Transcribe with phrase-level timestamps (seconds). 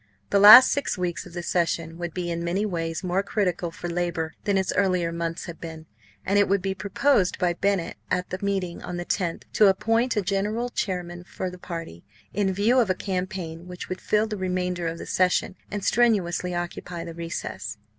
[0.31, 3.87] The last six weeks of the session would be in many ways more critical for
[3.87, 5.85] Labour than its earlier months had been;
[6.25, 10.17] and it would be proposed by Bennett, at the meeting on the 10th, to appoint
[10.17, 12.03] a general chairman of the party,
[12.33, 16.55] in view of a campaign which would fill the remainder of the session and strenuously
[16.55, 17.77] occupy the recess.